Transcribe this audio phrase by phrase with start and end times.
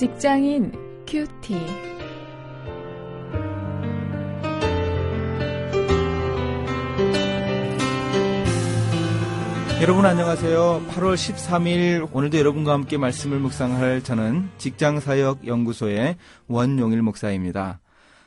[0.00, 0.72] 직장인
[1.06, 1.54] 큐티.
[9.82, 10.86] 여러분 안녕하세요.
[10.88, 16.16] 8월 13일 오늘도 여러분과 함께 말씀을 묵상할 저는 직장사역 연구소의
[16.48, 17.82] 원용일 목사입니다.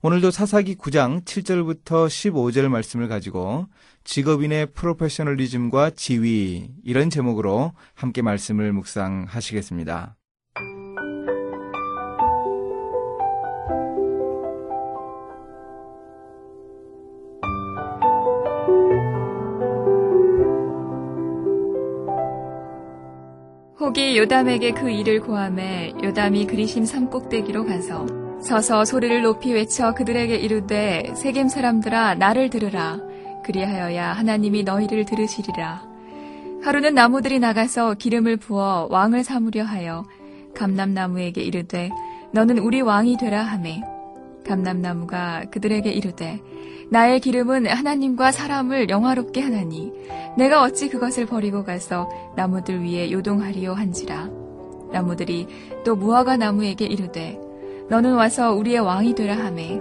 [0.00, 3.66] 오늘도 사사기 9장 7절부터 15절 말씀을 가지고
[4.04, 10.14] 직업인의 프로페셔널리즘과 지위 이런 제목으로 함께 말씀을 묵상하시겠습니다.
[23.88, 28.06] 혹이 요담에게 그 일을 고함해 요담이 그리심 산 꼭대기로 가서
[28.42, 32.98] 서서 소리를 높이 외쳐 그들에게 이르되 세겜 사람들아 나를 들으라.
[33.46, 35.88] 그리하여야 하나님이 너희를 들으시리라.
[36.62, 40.04] 하루는 나무들이 나가서 기름을 부어 왕을 삼으려 하여
[40.54, 41.88] 감람나무에게 이르되
[42.32, 43.80] 너는 우리 왕이 되라 하매.
[44.46, 46.38] 감람나무가 그들에게 이르되
[46.90, 49.92] 나의 기름은 하나님과 사람을 영화롭게 하나니
[50.36, 54.30] 내가 어찌 그것을 버리고 가서 나무들 위에 요동하리요 한지라.
[54.92, 55.46] 나무들이
[55.84, 57.38] 또 무화과 나무에게 이르되
[57.90, 59.80] 너는 와서 우리의 왕이 되라 하매.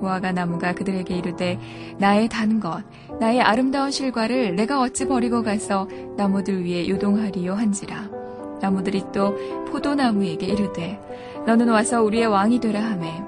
[0.00, 1.58] 무화과 나무가 그들에게 이르되
[1.98, 2.82] 나의 단 것
[3.20, 8.10] 나의 아름다운 실과를 내가 어찌 버리고 가서 나무들 위에 요동하리요 한지라.
[8.60, 9.34] 나무들이 또
[9.70, 11.00] 포도나무에게 이르되
[11.46, 13.22] 너는 와서 우리의 왕이 되라 하매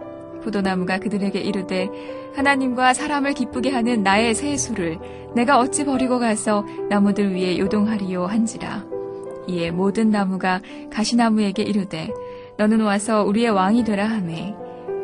[0.45, 1.89] 포도나무가 그들에게 이르되
[2.37, 4.99] 하나님과 사람을 기쁘게 하는 나의 세수를
[5.35, 8.85] 내가 어찌 버리고 가서 나무들 위에 요동하리요 한지라.
[9.49, 12.11] 이에 모든 나무가 가시나무에게 이르되
[12.57, 14.55] 너는 와서 우리의 왕이 되라 하매.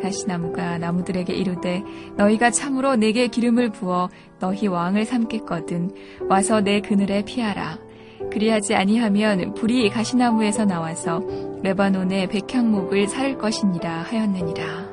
[0.00, 1.82] 가시나무가 나무들에게 이르되
[2.16, 5.90] 너희가 참으로 내게 기름을 부어 너희 왕을 삼겠거든
[6.28, 7.78] 와서 내 그늘에 피하라.
[8.32, 11.22] 그리하지 아니하면 불이 가시나무에서 나와서
[11.62, 14.89] 레바논의 백향목을 살을 것이니라 하였느니라.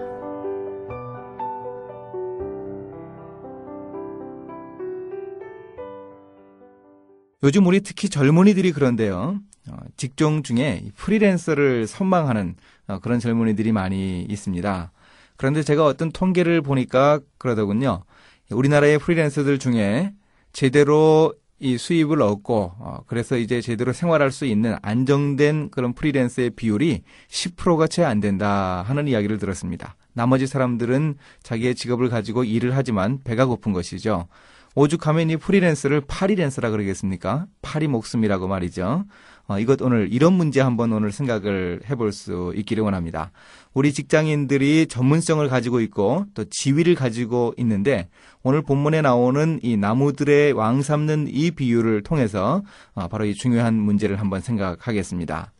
[7.47, 9.39] 요즘 우리 특히 젊은이들이 그런데요.
[9.69, 12.55] 어, 직종 중에 프리랜서를 선망하는
[12.87, 14.91] 어, 그런 젊은이들이 많이 있습니다.
[15.37, 18.03] 그런데 제가 어떤 통계를 보니까 그러더군요.
[18.51, 20.11] 우리나라의 프리랜서들 중에
[20.51, 27.03] 제대로 이 수입을 얻고 어, 그래서 이제 제대로 생활할 수 있는 안정된 그런 프리랜서의 비율이
[27.29, 29.95] 10%가 채 안 된다 하는 이야기를 들었습니다.
[30.11, 34.27] 나머지 사람들은 자기의 직업을 가지고 일을 하지만 배가 고픈 것이죠.
[34.77, 37.47] 오죽하면 이 프리랜서를 파리랜서라 그러겠습니까?
[37.63, 39.05] 파리 목숨이라고 말이죠.
[39.47, 43.31] 어, 이것 오늘 이런 문제 한번 오늘 생각을 해볼 수 있기를 원합니다.
[43.73, 48.07] 우리 직장인들이 전문성을 가지고 있고 또 지위를 가지고 있는데
[48.43, 52.61] 오늘 본문에 나오는 이 나무들의 왕 삼는 이 비유를 통해서
[52.93, 55.53] 어, 바로 이 중요한 문제를 한번 생각하겠습니다.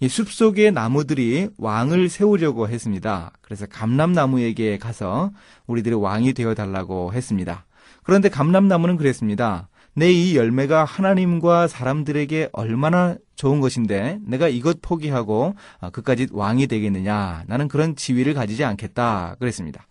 [0.00, 3.30] 이 숲속의 나무들이 왕을 세우려고 했습니다.
[3.42, 5.32] 그래서 감람나무에게 가서
[5.66, 7.66] 우리들의 왕이 되어 달라고 했습니다.
[8.04, 9.68] 그런데 감람나무는 그랬습니다.
[9.94, 17.44] 내 이 열매가 하나님과 사람들에게 얼마나 좋은 것인데 내가 이것 포기하고 아, 그까지 왕이 되겠느냐.
[17.46, 19.36] 나는 그런 지위를 가지지 않겠다.
[19.38, 19.86] 그랬습니다.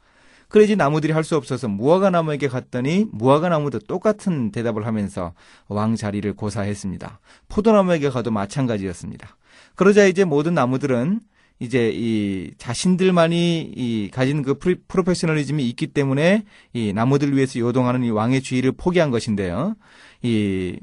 [0.48, 5.34] 그래지 나무들이 할 수 없어서 무화과 나무에게 갔더니 무화과 나무도 똑같은 대답을 하면서
[5.70, 7.20] 왕 자리를 고사했습니다.
[7.48, 9.38] 포도나무에게 가도 마찬가지였습니다.
[9.76, 11.22] 그러자 이제 모든 나무들은
[11.62, 18.10] 이제 이 자신들만이 이 가진 그 프리, professionalism이 있기 때문에 이 나무들 위에서 요동하는 이
[18.10, 19.76] 왕의 지위를 포기한 것인데요.
[20.24, 20.80] 이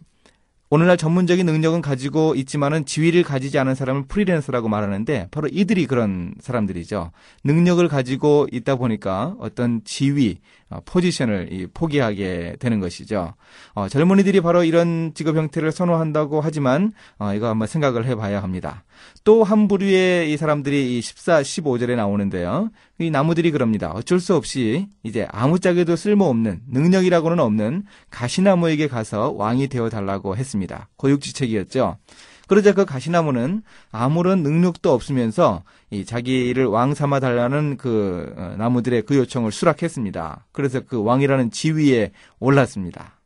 [0.71, 7.11] 오늘날 전문적인 능력은 가지고 있지만은 지위를 가지지 않은 사람을 프리랜서라고 말하는데 바로 이들이 그런 사람들이죠.
[7.45, 13.33] 능력을 가지고 있다 보니까 어떤 지위, 어, 포지션을 포기하게 되는 것이죠.
[13.73, 18.85] 어, 젊은이들이 바로 이런 직업 형태를 선호한다고 하지만 어, 이거 한번 생각을 해봐야 합니다.
[19.25, 22.71] 또 한 부류의 이 사람들이 이 14, 15절에 나오는데요.
[23.01, 23.93] 이 나무들이 그럽니다.
[23.93, 30.89] 어쩔 수 없이 이제 아무짝에도 쓸모없는 능력이라고는 없는 가시나무에게 가서 왕이 되어 달라고 했습니다.
[30.97, 31.97] 고육지책이었죠.
[32.49, 33.63] 그러자 그 가시나무는
[33.93, 40.47] 아무런 능력도 없으면서 이 자기를 왕 삼아 달라는 그 어, 나무들의 그 요청을 수락했습니다.
[40.51, 42.11] 그래서 그 왕이라는 지위에
[42.41, 43.18] 올랐습니다.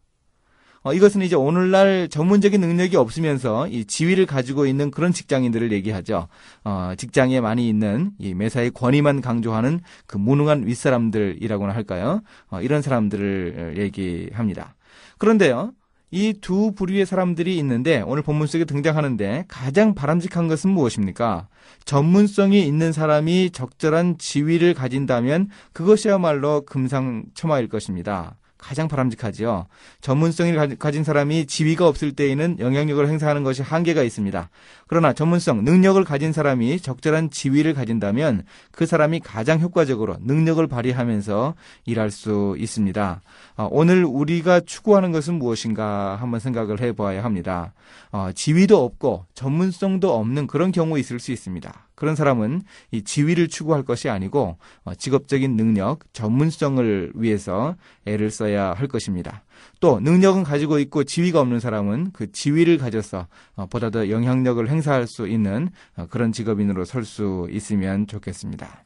[0.83, 6.29] 어, 이것은 이제 오늘날 전문적인 능력이 없으면서 이 지위를 가지고 있는 그런 직장인들을 얘기하죠.
[6.65, 12.23] 어, 직장에 많이 있는 이 매사의 권위만 강조하는 그 무능한 윗사람들이라고나 할까요?
[12.51, 14.75] 어, 이런 사람들을 얘기합니다.
[15.19, 15.73] 그런데요.
[16.15, 21.49] 이 두 부류의 사람들이 있는데 오늘 본문 속에 등장하는데 가장 바람직한 것은 무엇입니까?
[21.87, 28.37] 전문성이 있는 사람이 적절한 지위를 가진다면 그것이야말로 금상첨화일 것입니다.
[28.63, 29.67] 가장 바람직하지요.
[30.01, 34.49] 전문성을 가진 사람이 지위가 없을 때에는 영향력을 행사하는 것이 한계가 있습니다.
[34.87, 41.55] 그러나 전문성, 능력을 가진 사람이 적절한 지위를 가진다면 그 사람이 가장 효과적으로 능력을 발휘하면서
[41.87, 43.21] 일할 수 있습니다.
[43.57, 47.75] 어, 오늘 우리가 추구하는 것은 무엇인가 한번 생각을 해봐야 합니다.
[48.13, 51.89] 어, 지위도 없고 전문성도 없는 그런 경우 있을 수 있습니다.
[51.95, 58.89] 그런 사람은 이 지위를 추구할 것이 아니고 어, 직업적인 능력, 전문성을 위해서 애를 써야 할
[58.89, 59.45] 것입니다.
[59.81, 65.07] 또 능력은 가지고 있고 지위가 없는 사람은 그 지위를 가져서 어, 보다 더 영향력을 행사할
[65.07, 68.85] 수 있는 어, 그런 직업인으로 설 수 있으면 좋겠습니다.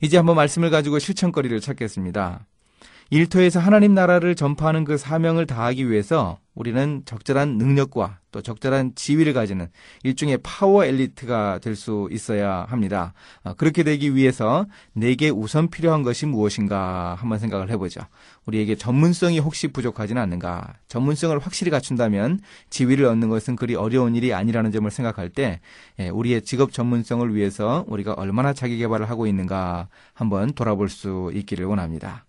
[0.00, 2.46] 이제 한번 말씀을 가지고 실천거리를 찾겠습니다.
[3.10, 9.68] 일터에서 하나님 나라를 전파하는 그 사명을 다하기 위해서 우리는 적절한 능력과 또 적절한 지위를 가지는
[10.04, 13.12] 일종의 파워 엘리트가 될 수 있어야 합니다.
[13.42, 18.00] 어, 그렇게 되기 위해서 내게 우선 필요한 것이 무엇인가 한번 생각을 해보죠.
[18.46, 20.74] 우리에게 전문성이 혹시 부족하지는 않는가?
[20.86, 22.40] 전문성을 확실히 갖춘다면
[22.70, 25.60] 지위를 얻는 것은 그리 어려운 일이 아니라는 점을 생각할 때
[25.98, 31.66] 예, 우리의 직업 전문성을 위해서 우리가 얼마나 자기 개발을 하고 있는가 한번 돌아볼 수 있기를
[31.66, 32.24] 원합니다.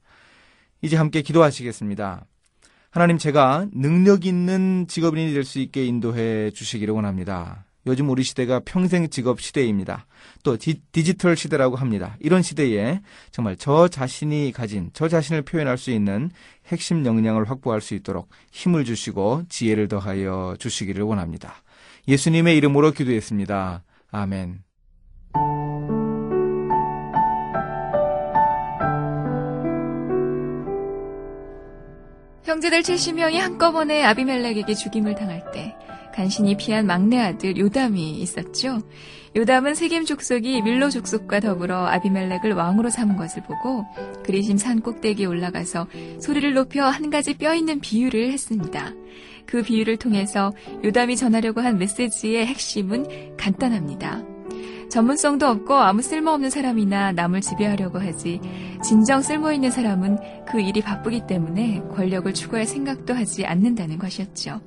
[0.86, 2.26] 이제 함께 기도하시겠습니다.
[2.92, 7.66] 하나님 제가 능력 있는 직업인이 될 수 있게 인도해 주시기를 원합니다.
[7.88, 10.06] 요즘 우리 시대가 평생 직업 시대입니다.
[10.44, 12.18] 또 디, 디지털 시대라고 합니다.
[12.20, 13.02] 이런 시대에
[13.32, 16.30] 정말 저 자신이 가진 저 자신을 표현할 수 있는
[16.68, 21.64] 핵심 역량을 확보할 수 있도록 힘을 주시고 지혜를 더하여 주시기를 원합니다.
[22.08, 23.84] 예수님의 이름으로 기도했습니다.
[24.12, 24.65] 아멘.
[32.46, 35.76] 형제들 70명이 한꺼번에 아비멜렉에게 죽임을 당할 때
[36.14, 38.82] 간신히 피한 막내 아들 요담이 있었죠.
[39.36, 43.84] 요담은 세겜 족속이 밀로 족속과 더불어 아비멜렉을 왕으로 삼은 것을 보고
[44.24, 45.88] 그리심 산 꼭대기에 올라가서
[46.22, 48.94] 소리를 높여 한 가지 뼈 있는 비유를 했습니다.
[49.48, 50.54] 그 비유를 통해서
[50.84, 54.35] 요담이 전하려고 한 메시지의 핵심은 간단합니다.
[54.90, 58.40] 전문성도 없고 아무 쓸모없는 사람이나 남을 지배하려고 하지
[58.84, 64.62] 진정 쓸모있는 사람은 그 일이 바쁘기 때문에 권력을 추구할 생각도 하지 않는다는 것이었죠.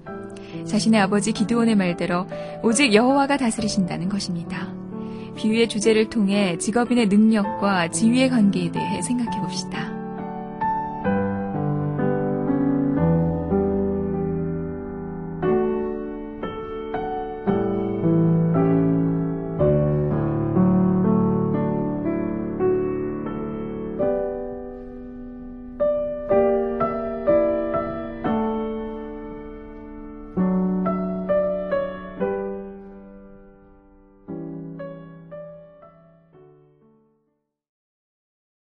[0.65, 2.26] 자신의 아버지 기드온의 말대로
[2.62, 4.73] 오직 여호와가 다스리신다는 것입니다.
[5.37, 9.98] 비유의 주제를 통해 직업인의 능력과 지위의 관계에 대해 생각해 봅시다.